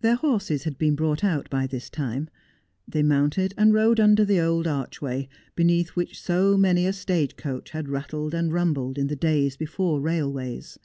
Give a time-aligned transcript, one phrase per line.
[0.00, 2.28] Their horses had been brought out by this time.
[2.88, 7.70] They mounted and rode under the old archway, beneath which so many a stage coach
[7.70, 10.80] had rattled and rumbled in the days before railways.